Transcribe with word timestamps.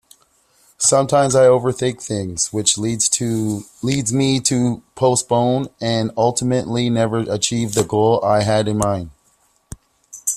Sometimes 0.79 1.35
I 1.35 1.43
overthink 1.43 2.01
things 2.01 2.51
which 2.51 2.75
leads 2.75 3.11
me 4.11 4.39
to 4.39 4.83
postpone 4.95 5.67
and 5.79 6.09
ultimately 6.17 6.89
never 6.89 7.19
achieve 7.19 7.75
the 7.75 7.83
goal 7.83 8.19
I 8.25 8.41
had 8.41 8.67
in 8.67 8.79
mind. 8.79 9.11